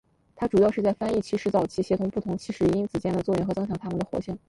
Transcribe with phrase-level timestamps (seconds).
[0.35, 4.35] 它主要是在翻译起始早期协同不同起始因子间的作用和增强它们的活性。